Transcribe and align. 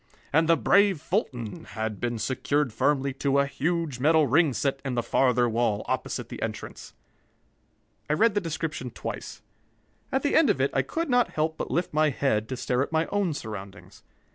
And 0.33 0.49
the 0.49 0.57
brave 0.57 0.99
Fulton 0.99 1.63
had 1.63 1.99
been 1.99 2.17
secured 2.17 2.73
firmly 2.73 3.13
to 3.19 3.37
a 3.37 3.45
huge 3.45 3.99
metal 3.99 4.25
ring 4.25 4.51
set 4.51 4.81
in 4.83 4.95
the 4.95 5.03
farther 5.03 5.47
wall, 5.47 5.85
opposite 5.87 6.29
the 6.29 6.41
entrance. 6.41 6.95
I 8.09 8.13
read 8.13 8.33
the 8.33 8.41
description 8.41 8.89
twice. 8.89 9.43
At 10.11 10.23
the 10.23 10.35
end 10.35 10.49
of 10.49 10.59
it 10.59 10.71
I 10.73 10.81
could 10.81 11.07
not 11.07 11.29
help 11.33 11.55
but 11.55 11.69
lift 11.69 11.93
my 11.93 12.09
head 12.09 12.49
to 12.49 12.57
stare 12.57 12.81
at 12.81 12.91
my 12.91 13.05
own 13.11 13.35
surroundings. 13.35 14.01